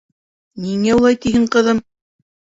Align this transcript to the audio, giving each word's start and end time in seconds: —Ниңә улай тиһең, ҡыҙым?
—Ниңә 0.63 0.95
улай 1.01 1.19
тиһең, 1.27 1.47
ҡыҙым? 1.59 1.85